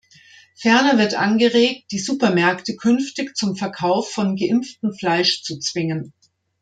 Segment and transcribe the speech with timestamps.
[0.55, 6.11] Ferner wird angeregt, die Supermärkte künftig zum Verkauf von geimpftem Fleisch zu zwingen.